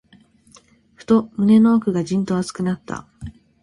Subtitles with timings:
[0.95, 3.05] ふと、胸の奥がじんと熱くなった。